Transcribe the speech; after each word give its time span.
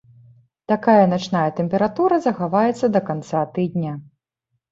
Такая 0.71 1.03
начная 1.11 1.43
тэмпература 1.59 2.15
захаваецца 2.27 2.85
да 2.97 3.01
канца 3.09 3.43
тыдня. 3.59 3.93